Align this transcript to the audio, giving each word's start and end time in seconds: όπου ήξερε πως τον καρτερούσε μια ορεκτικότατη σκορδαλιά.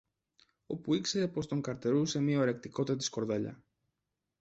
όπου 0.65 0.93
ήξερε 0.93 1.27
πως 1.27 1.47
τον 1.47 1.61
καρτερούσε 1.61 2.19
μια 2.19 2.39
ορεκτικότατη 2.39 3.03
σκορδαλιά. 3.03 3.63